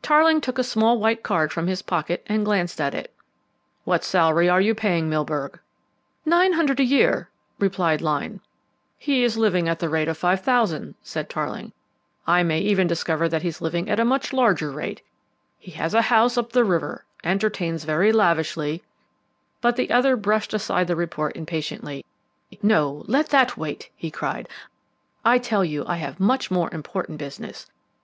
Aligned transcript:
Tarling 0.00 0.40
took 0.40 0.60
a 0.60 0.62
small 0.62 0.96
white 1.00 1.24
card 1.24 1.52
from 1.52 1.66
his 1.66 1.82
pocket 1.82 2.22
and 2.28 2.44
glanced 2.44 2.80
at 2.80 2.94
it. 2.94 3.12
"What 3.82 4.04
salary 4.04 4.48
are 4.48 4.60
you 4.60 4.76
paying 4.76 5.10
Milburgh?" 5.10 5.58
"Nine 6.24 6.52
hundred 6.52 6.78
a 6.78 6.84
year," 6.84 7.30
replied 7.58 8.00
Lyne. 8.00 8.38
"He 8.96 9.24
is 9.24 9.36
living 9.36 9.68
at 9.68 9.80
the 9.80 9.88
rate 9.88 10.06
of 10.06 10.16
five 10.16 10.40
thousand," 10.42 10.94
said 11.02 11.28
Tarling. 11.28 11.72
"I 12.28 12.44
may 12.44 12.60
even 12.60 12.86
discover 12.86 13.28
that 13.28 13.42
he's 13.42 13.60
living 13.60 13.90
at 13.90 13.98
a 13.98 14.04
much 14.04 14.32
larger 14.32 14.70
rate. 14.70 15.02
He 15.58 15.72
has 15.72 15.94
a 15.94 16.02
house 16.02 16.38
up 16.38 16.52
the 16.52 16.62
river, 16.62 17.04
entertains 17.24 17.82
very 17.82 18.12
lavishly" 18.12 18.84
But 19.62 19.74
the 19.74 19.90
other 19.90 20.14
brushed 20.14 20.54
aside 20.54 20.86
the 20.86 20.94
report 20.94 21.36
impatiently. 21.36 22.04
"No, 22.62 23.02
let 23.08 23.30
that 23.30 23.56
wait," 23.56 23.90
he 23.96 24.12
cried. 24.12 24.48
"I 25.24 25.38
tell 25.38 25.64
you 25.64 25.84
I 25.88 25.96
have 25.96 26.20
much 26.20 26.52
more 26.52 26.72
important 26.72 27.18
business. 27.18 27.66